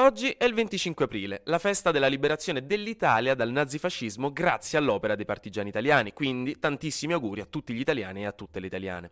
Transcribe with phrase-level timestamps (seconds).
[0.00, 5.26] Oggi è il 25 aprile, la festa della liberazione dell'Italia dal nazifascismo grazie all'opera dei
[5.26, 9.10] partigiani italiani, quindi tantissimi auguri a tutti gli italiani e a tutte le italiane.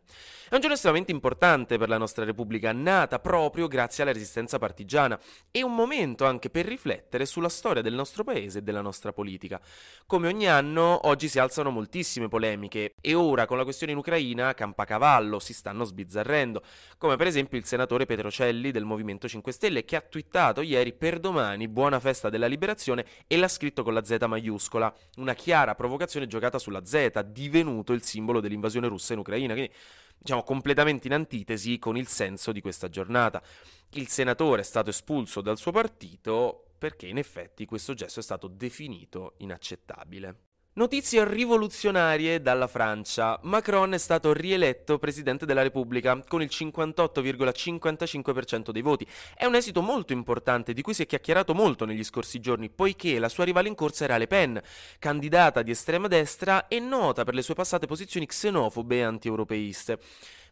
[0.48, 5.20] È un giorno estremamente importante per la nostra Repubblica, nata proprio grazie alla resistenza partigiana
[5.50, 9.60] e un momento anche per riflettere sulla storia del nostro paese e della nostra politica.
[10.06, 14.54] Come ogni anno, oggi si alzano moltissime polemiche e ora con la questione in Ucraina,
[14.54, 16.62] campacavallo, si stanno sbizzarrendo,
[16.96, 20.92] come per esempio il senatore Petrocelli del Movimento 5 Stelle che ha twittato ieri ieri
[20.92, 25.74] per domani, buona festa della liberazione e l'ha scritto con la Z maiuscola, una chiara
[25.74, 29.72] provocazione giocata sulla Z, divenuto il simbolo dell'invasione russa in Ucraina, quindi
[30.18, 33.42] diciamo completamente in antitesi con il senso di questa giornata.
[33.90, 38.48] Il senatore è stato espulso dal suo partito perché in effetti questo gesto è stato
[38.48, 40.47] definito inaccettabile.
[40.78, 43.36] Notizie rivoluzionarie dalla Francia.
[43.42, 49.04] Macron è stato rieletto Presidente della Repubblica con il 58,55% dei voti.
[49.34, 53.18] È un esito molto importante di cui si è chiacchierato molto negli scorsi giorni, poiché
[53.18, 54.62] la sua rivale in corsa era Le Pen,
[55.00, 59.98] candidata di estrema destra e nota per le sue passate posizioni xenofobe e anti-europeiste.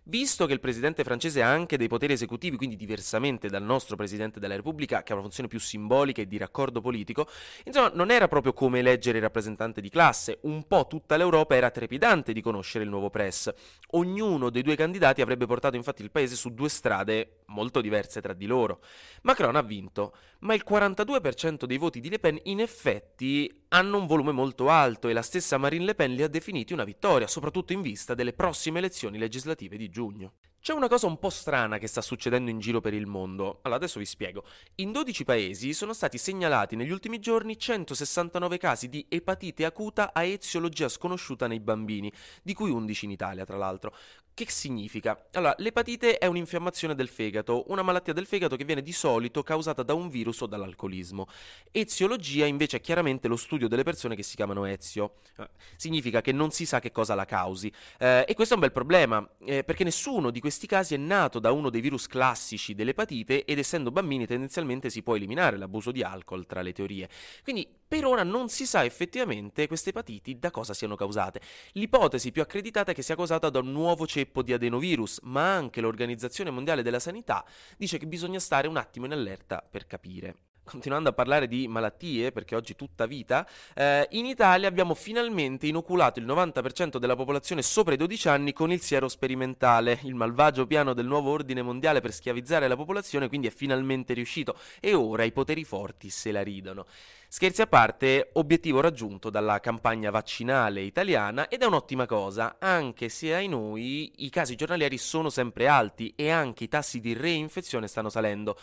[0.08, 4.38] Visto che il presidente francese ha anche dei poteri esecutivi, quindi diversamente dal nostro presidente
[4.38, 7.26] della Repubblica, che ha una funzione più simbolica e di raccordo politico,
[7.64, 10.38] insomma, non era proprio come eleggere il rappresentante di classe.
[10.42, 13.52] Un po' tutta l'Europa era trepidante di conoscere il nuovo press.
[13.90, 18.32] Ognuno dei due candidati avrebbe portato infatti il paese su due strade molto diverse tra
[18.32, 18.80] di loro.
[19.22, 24.06] Macron ha vinto, ma il 42% dei voti di Le Pen in effetti hanno un
[24.06, 27.72] volume molto alto e la stessa Marine Le Pen li ha definiti una vittoria, soprattutto
[27.72, 30.32] in vista delle prossime elezioni legislative di giugno.
[30.66, 33.60] C'è una cosa un po' strana che sta succedendo in giro per il mondo.
[33.62, 34.44] Allora, adesso vi spiego.
[34.76, 40.24] In 12 paesi sono stati segnalati negli ultimi giorni 169 casi di epatite acuta a
[40.24, 43.94] eziologia sconosciuta nei bambini, di cui 11 in Italia, tra l'altro.
[44.36, 45.28] Che significa?
[45.32, 49.82] Allora, l'epatite è un'infiammazione del fegato, una malattia del fegato che viene di solito causata
[49.82, 51.26] da un virus o dall'alcolismo.
[51.70, 55.20] Eziologia invece è chiaramente lo studio delle persone che si chiamano Ezio.
[55.38, 57.72] Eh, significa che non si sa che cosa la causi.
[57.98, 61.38] Eh, e questo è un bel problema, eh, perché nessuno di questi casi è nato
[61.38, 66.02] da uno dei virus classici dell'epatite ed essendo bambini tendenzialmente si può eliminare l'abuso di
[66.02, 67.08] alcol tra le teorie.
[67.42, 71.40] Quindi per ora non si sa effettivamente queste epatiti da cosa siano causate.
[71.72, 75.80] L'ipotesi più accreditata è che sia causata da un nuovo ceppo di adenovirus, ma anche
[75.80, 77.44] l'Organizzazione Mondiale della Sanità
[77.76, 82.32] dice che bisogna stare un attimo in allerta per capire continuando a parlare di malattie,
[82.32, 87.94] perché oggi tutta vita, eh, in Italia abbiamo finalmente inoculato il 90% della popolazione sopra
[87.94, 90.00] i 12 anni con il siero sperimentale.
[90.02, 94.58] Il malvagio piano del nuovo ordine mondiale per schiavizzare la popolazione quindi è finalmente riuscito
[94.80, 96.86] e ora i poteri forti se la ridono.
[97.28, 103.34] Scherzi a parte, obiettivo raggiunto dalla campagna vaccinale italiana ed è un'ottima cosa, anche se
[103.34, 108.08] ai noi i casi giornalieri sono sempre alti e anche i tassi di reinfezione stanno
[108.08, 108.56] salendo.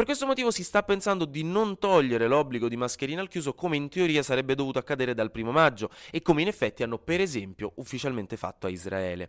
[0.00, 3.76] Per questo motivo si sta pensando di non togliere l'obbligo di mascherina al chiuso come
[3.76, 7.72] in teoria sarebbe dovuto accadere dal primo maggio e come in effetti hanno per esempio
[7.74, 9.28] ufficialmente fatto a Israele.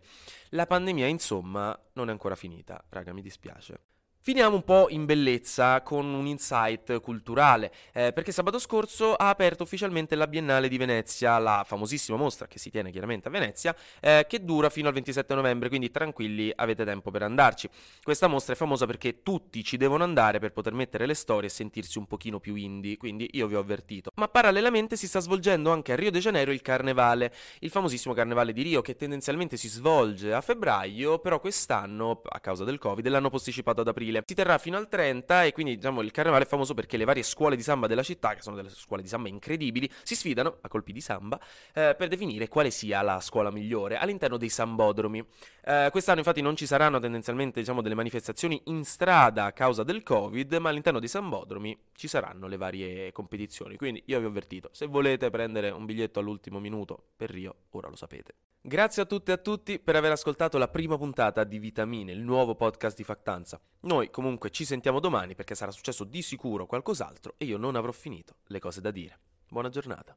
[0.52, 3.91] La pandemia insomma non è ancora finita, raga mi dispiace.
[4.24, 9.64] Finiamo un po' in bellezza con un insight culturale, eh, perché sabato scorso ha aperto
[9.64, 14.28] ufficialmente la Biennale di Venezia, la famosissima mostra che si tiene chiaramente a Venezia, eh,
[14.30, 17.68] che dura fino al 27 novembre, quindi tranquilli avete tempo per andarci.
[18.04, 21.52] Questa mostra è famosa perché tutti ci devono andare per poter mettere le storie e
[21.52, 24.12] sentirsi un pochino più indie, quindi io vi ho avvertito.
[24.18, 28.54] Ma parallelamente si sta svolgendo anche a Rio de Janeiro il Carnevale, il famosissimo Carnevale
[28.54, 33.32] di Rio che tendenzialmente si svolge a febbraio, però quest'anno, a causa del Covid, l'hanno
[33.32, 34.24] posticipato ad aprile aprile.
[34.26, 37.24] Si terrà fino al 30 e quindi diciamo il carnevale è famoso perché le varie
[37.24, 40.68] scuole di samba della città, che sono delle scuole di samba incredibili, si sfidano a
[40.68, 41.40] colpi di samba
[41.74, 45.26] eh, per definire quale sia la scuola migliore all'interno dei sambodromi.
[45.64, 50.04] Eh, quest'anno infatti non ci saranno tendenzialmente diciamo, delle manifestazioni in strada a causa del
[50.04, 53.78] Covid, ma all'interno dei sambodromi ci saranno le varie competizioni.
[53.78, 57.90] Quindi io vi ho avvertito, se volete prendere un biglietto all'ultimo minuto per Rio, ora
[57.90, 58.51] lo sapete.
[58.64, 62.22] Grazie a tutte e a tutti per aver ascoltato la prima puntata di Vitamine, il
[62.22, 63.60] nuovo podcast di Factanza.
[63.82, 67.92] Noi comunque ci sentiamo domani perché sarà successo di sicuro qualcos'altro e io non avrò
[67.92, 69.20] finito le cose da dire.
[69.48, 70.16] Buona giornata.